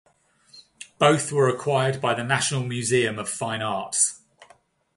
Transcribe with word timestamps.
Both 0.97 1.31
were 1.31 1.47
acquired 1.47 2.01
by 2.01 2.15
the 2.15 2.23
National 2.23 2.63
Museum 2.63 3.19
of 3.19 3.29
Fine 3.29 3.61
Arts. 3.61 4.23